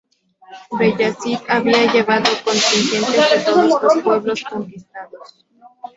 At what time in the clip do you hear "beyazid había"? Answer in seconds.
0.79-1.93